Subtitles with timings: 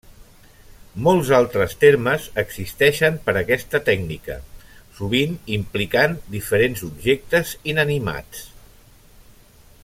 [1.07, 4.39] Molts altres termes existeixen per aquesta tècnica,
[5.01, 8.45] sovint implicant diferents objectes inanimats.